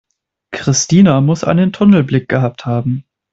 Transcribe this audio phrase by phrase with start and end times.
[0.49, 3.05] Christina muss einen Tunnelblick gehabt haben.